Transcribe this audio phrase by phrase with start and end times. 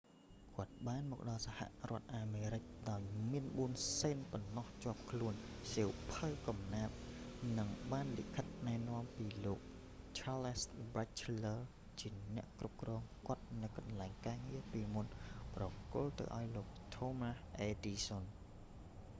[0.55, 1.59] គាត់បានមកដល់សហ
[1.91, 3.01] រដ្ឋអាមេរិកដោយ
[3.31, 3.43] មាន
[3.75, 5.33] 4 សេនប៉ុណ្ណោះជាប់ខ្លួន
[5.73, 6.95] សៀវភៅកំណាព្យ
[7.57, 9.59] និងបានលិខិតណែនាំពីលោក
[10.17, 15.05] ឆាលស៍ ប៊ែចឈែលលើរ charles batchelor ជាអ្នកគ្រប់គ្រងរបស់គាត់នៅកន្លែងការងារពីមុន
[15.55, 19.03] ប្រគល់ទៅឲ្យលោកថូមាស់ អ៊ែដឌិសសឹន thomas edison